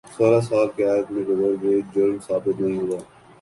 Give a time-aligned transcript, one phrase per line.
[0.05, 2.99] سولہ سال قید میں گزر گئے جرم ثابت نہیں ہوا